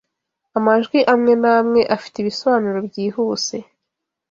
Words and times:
Amajwi 0.57 0.99
amwe 1.13 1.33
amwe 1.61 1.81
afite 1.95 2.15
ibisobanuro 2.19 2.77
byihuse 2.87 3.57